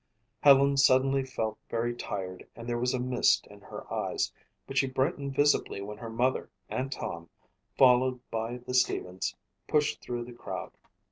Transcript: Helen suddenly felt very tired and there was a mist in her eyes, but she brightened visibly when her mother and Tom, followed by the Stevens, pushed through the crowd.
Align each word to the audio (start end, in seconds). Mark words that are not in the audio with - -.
Helen 0.39 0.77
suddenly 0.77 1.23
felt 1.23 1.59
very 1.69 1.93
tired 1.93 2.47
and 2.55 2.67
there 2.67 2.79
was 2.79 2.95
a 2.95 2.99
mist 2.99 3.45
in 3.51 3.61
her 3.61 3.85
eyes, 3.93 4.31
but 4.65 4.75
she 4.75 4.87
brightened 4.87 5.35
visibly 5.35 5.79
when 5.79 5.99
her 5.99 6.09
mother 6.09 6.49
and 6.69 6.91
Tom, 6.91 7.29
followed 7.77 8.19
by 8.31 8.57
the 8.57 8.73
Stevens, 8.73 9.35
pushed 9.67 10.01
through 10.01 10.25
the 10.25 10.33
crowd. 10.33 10.71